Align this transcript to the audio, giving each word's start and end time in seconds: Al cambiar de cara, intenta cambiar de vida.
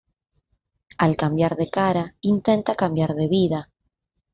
Al 1.07 1.15
cambiar 1.15 1.53
de 1.55 1.69
cara, 1.69 2.05
intenta 2.21 2.73
cambiar 2.73 3.13
de 3.13 3.27
vida. 3.27 3.67